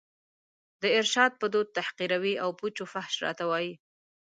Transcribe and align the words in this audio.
د 0.81 0.83
ارشاد 0.99 1.31
په 1.41 1.45
دود 1.53 1.67
تحقیروي 1.77 2.33
او 2.43 2.49
پوچ 2.59 2.75
و 2.83 2.85
فحش 2.93 3.15
راته 3.25 3.43
وايي 3.49 3.73